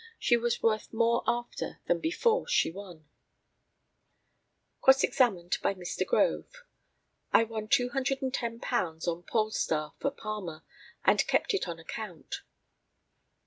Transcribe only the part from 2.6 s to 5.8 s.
won. Cross examined by